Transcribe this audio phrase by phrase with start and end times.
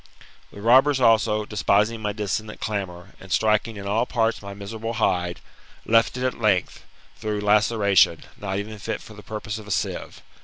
[0.51, 5.39] The robbers also, despising my dissonant clamour, and striking in all parts my miserable hide,
[5.85, 6.83] left it at length,
[7.17, 10.23] [through laceration], not even fit for the purpose of a sieve.